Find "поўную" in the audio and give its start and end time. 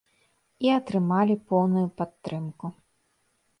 1.53-1.85